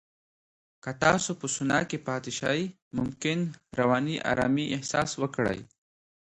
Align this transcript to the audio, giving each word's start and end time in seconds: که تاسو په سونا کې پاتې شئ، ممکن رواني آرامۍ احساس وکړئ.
که 0.83 0.91
تاسو 1.03 1.31
په 1.39 1.47
سونا 1.55 1.79
کې 1.89 1.97
پاتې 2.07 2.31
شئ، 2.39 2.61
ممکن 2.97 3.39
رواني 3.79 4.15
آرامۍ 4.31 4.65
احساس 4.77 5.11
وکړئ. 5.21 5.59